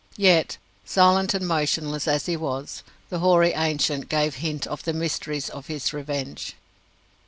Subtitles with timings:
[0.17, 5.47] Yet silent and motionless as he was the hoary ancient gave hint of the mysteries
[5.47, 6.55] of his revenge.